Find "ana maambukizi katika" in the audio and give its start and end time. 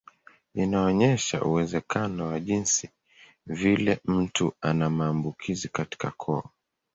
4.61-6.11